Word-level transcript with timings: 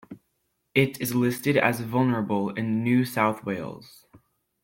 It 0.73 0.99
is 0.99 1.13
listed 1.13 1.57
as 1.57 1.81
vulnerable 1.81 2.49
in 2.49 2.81
New 2.83 3.05
South 3.05 3.43
Wales. 3.45 4.07